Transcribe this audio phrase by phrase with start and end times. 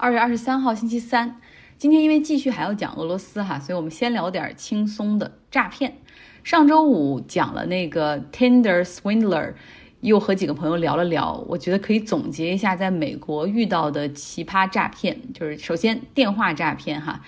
[0.00, 1.40] 二月二十三号星期三，
[1.76, 5.98] 今天因为继续还要讲俄罗斯哈，所以我们先聊点轻松的诈骗。
[6.44, 9.54] 上周五讲了那个 Tinder Swindler，
[10.02, 17.20] 又和几个朋友聊了聊，我觉得可以总结一下在美国遇到的奇葩诈骗，就是首先电话诈骗哈。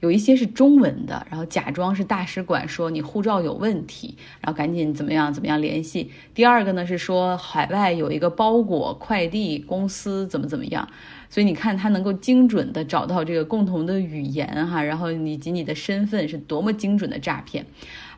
[0.00, 6.10] 有一些是中文的，然后假装是大使馆说你护照有问题，然后赶紧怎么样怎么样联系。
[6.34, 10.88] 第二个呢是说海外有一个包裹快递公司怎么怎么样，
[11.30, 17.64] 所以你看他能够精准的找到这个共同的语言哈，然后以及你的身份是多么精准的诈骗。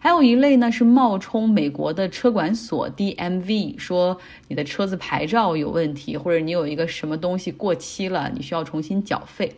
[0.01, 9.55] 还有一类呢是冒充美国的车管所 DMV，说你的车子牌照有问题，或者你有一个什么东西过期了，你需要重新缴费。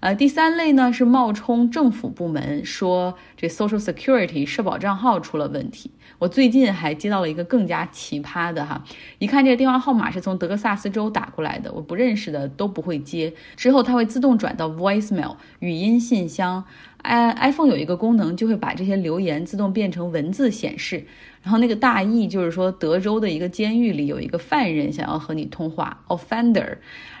[0.00, 5.90] 呃，第三类呢是冒充政府部门，说这 Social Security 社保账号出了问题。
[6.18, 8.84] 我最近还接到了一个更加奇葩的哈，
[9.18, 13.32] 一看这个电话号码是从德克萨斯州打过来的，我不认识的都不会接。
[13.56, 16.64] 之后它会自动转到 Voicemail 语音信箱。
[17.06, 21.04] I iPhone 有一个功能，就会把这些留言自动变成文字显示。
[21.42, 26.76] 然后那个大意就是说，德州的一个监狱里有一个犯人想要和你通话，offender。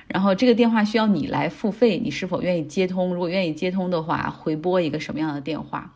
[0.08, 3.12] 然后这个电话需要你来付费，你是否愿意接通？
[3.14, 5.92] 如果愿意接通的话，回拨一个什么样的电话？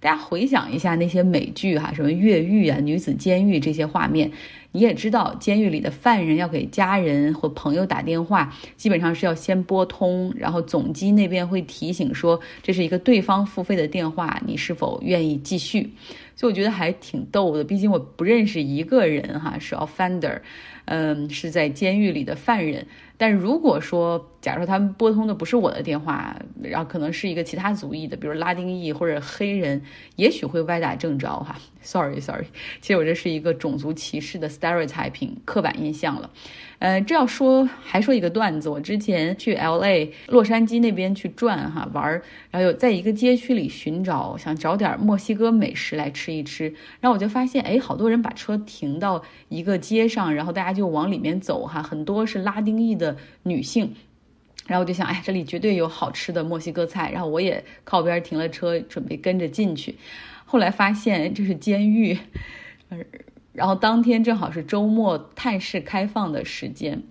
[0.00, 4.30] 大家回想一下那些美剧哈，什么越狱啊、女子监狱这些画面，
[4.74, 15.92] 你也知道，监狱里的犯人要给家人或朋友打电话，基本上是要先拨通，然后总机那边会提醒说这是一个对方付费的电话，你是否愿意继续？
[16.34, 20.40] 所以我觉得还挺逗的，毕竟我不认识一个人哈，是 offender，
[20.86, 22.84] 嗯，是在监狱里的犯人。
[23.16, 29.82] 但如果说，假如说他们拨通的不是我的电话，然后可能是一个其他族裔的，比如拉丁裔或者黑人，
[30.16, 31.56] 也许会歪打正着哈。
[31.84, 32.46] Sorry，Sorry，
[32.80, 36.30] 其实我这是一个种族歧视的 stereotyping 刻板印象了。
[36.80, 42.10] 呃，这要说还说一个段子，我之前去 L A 洛杉矶那边去转哈玩，
[42.50, 46.64] 然后有在一个街区里寻找，想找点墨西哥美食来吃一吃，
[47.00, 53.94] 然后我就发现，哎，好多人把车停到一个街上，然后大家就往里面走哈，很多是拉丁裔的女性，
[54.66, 59.94] 然后我就想，哎，这里绝对有好吃的墨西哥菜，然后我也靠边停了车，准备跟着进去，
[60.54, 62.16] 后来发现这是监狱，
[63.52, 67.02] 然后当天正好是周末探视开放的时间，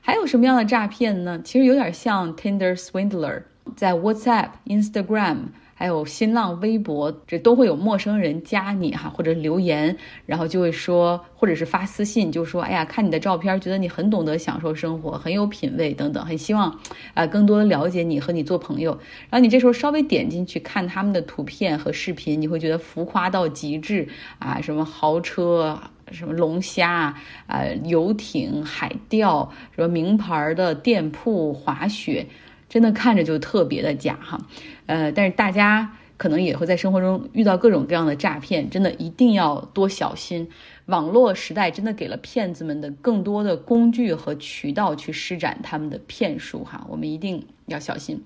[0.00, 1.42] 还有什么样的诈骗呢？
[1.42, 3.42] 其实有点像 Tinder Swindler，
[3.74, 5.46] 在 WhatsApp、Instagram。
[5.82, 16.78] 还有新浪微博，这都会有陌生人加你哈，或者留言，然后就会说，或者是发私信，就说，哎呀，看你的照片，觉得你很懂得享受生活，很有品味等等，很希望，
[17.14, 18.92] 啊，更多的了解你和你做朋友。
[19.28, 24.06] 然后你这时候稍微点进去看他们的图片和视频，你会觉得浮夸到极致
[24.38, 25.80] 啊，什么豪车，
[26.12, 27.16] 什么龙虾，
[27.48, 32.28] 啊，游艇、海钓，什么名牌的店铺、滑雪。
[32.72, 34.40] 真的看着就特别的假哈，
[34.86, 40.48] 呃，但是大家可能也会在生活中遇到各种各样的诈骗，真的一定要多小心。
[40.86, 48.24] 网络时代真的给了骗子们的更多的工具和渠道去施展他们的骗术哈，我们一定要小心。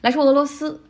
[0.00, 0.80] 来说俄罗斯，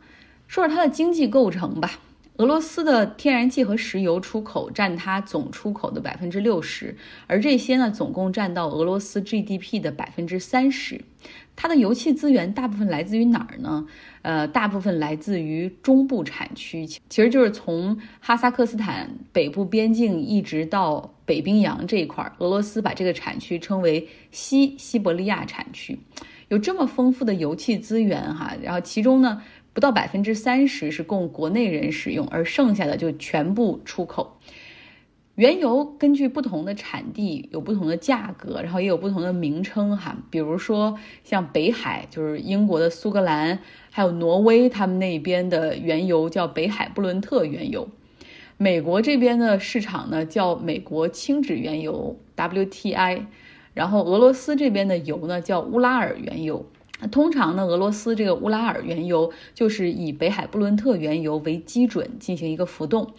[0.47, 1.99] 说说它的经济构成吧。
[2.39, 6.95] 俄罗斯的天然气和石油出口占它总出口的百分之六十，
[7.27, 11.01] 而这些呢，总共占到俄罗斯 GDP 的百分之三十。
[11.57, 13.85] 它的油气资源大部分来自于哪儿呢？
[14.21, 22.31] 呃，大部分来自于中部产区，其实就是从哈萨克斯坦北部边境一直到北冰洋这一块儿。
[22.37, 25.99] 俄罗斯把这个产区称为西西伯利亚产区，
[26.47, 29.41] 有这么丰富的油气资源哈，然后其中呢。
[29.79, 34.37] 不到百分之三十是供国内人使用，而剩下的就全部出口。
[35.35, 40.17] 原油根据不同的产地有不同的价格，然后也有不同的名称哈。
[40.29, 43.59] 比如说像北海，就是英国的苏格兰，
[43.89, 47.87] 还有挪威，他们那边的原油叫北海布伦特原油。
[48.57, 53.27] 美国这边的市场呢叫美国轻质原油 WTI，
[53.73, 56.65] 然后俄罗斯这边的油呢叫乌拉尔原油。
[56.99, 63.13] 那通常呢，俄罗斯这个乌拉尔原油就是以北海布伦特原油为基准进行一个浮动，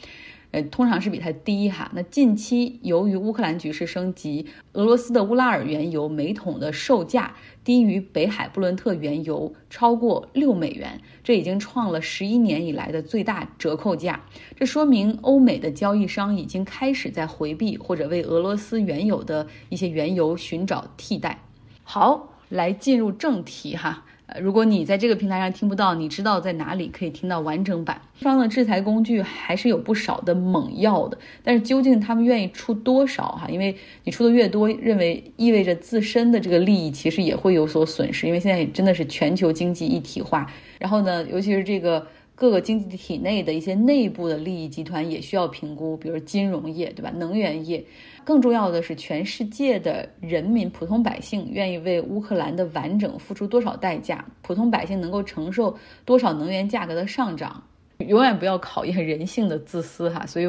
[0.51, 1.91] 呃，通常是比它低哈。
[1.95, 7.35] 那近期由于乌克兰局势升级，俄罗斯的乌拉尔原油每桶的售价
[7.65, 14.25] 低于北海布伦特原油超过六美元，这已经创了十一年以来的最大折扣价。
[14.57, 21.43] 这说明欧美的交易商已经开始在回避或者为俄罗斯原有的一些原油寻找替代。
[21.83, 22.27] 好。
[22.51, 24.05] 来进入正题哈，
[24.41, 28.03] 如果你在这个平台上听不到，你知道在哪里可以听到完整版？
[28.19, 33.49] 西方的制裁工具还是有不少的猛药的，但是究竟他们愿意出多少哈？
[33.49, 33.75] 因为
[34.05, 40.47] 你出的越多，认为意味着自身的这个利益其实也会有所损失，因为现在真的是全球经济一体化，
[40.79, 42.07] 然后呢，尤其是这个。
[42.41, 47.11] 各个经济体内的一些内部的利益集团也需要评估，比如金融业，对吧？
[47.11, 47.85] 能源业，
[48.25, 54.25] 更重要的是全世界的人民、普通百姓愿意为乌克兰的完整付出多少代价？
[54.41, 55.77] 普通百姓能够承受
[56.07, 57.63] 多少能源价格的上涨？
[57.99, 60.25] 永远不要考验人性的自私哈！
[60.25, 60.47] 所以，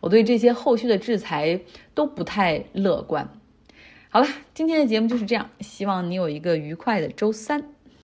[0.00, 1.58] 我对这些后续的制裁
[1.94, 3.26] 都不太乐观。
[4.10, 7.64] 好了，今天的节目就是这样，希望你有一个愉快的周三。